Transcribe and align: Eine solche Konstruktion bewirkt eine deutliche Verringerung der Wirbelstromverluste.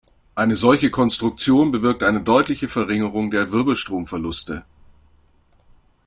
Eine 0.33 0.55
solche 0.55 0.89
Konstruktion 0.89 1.71
bewirkt 1.71 2.01
eine 2.01 2.21
deutliche 2.23 2.67
Verringerung 2.67 3.29
der 3.29 3.51
Wirbelstromverluste. 3.51 4.65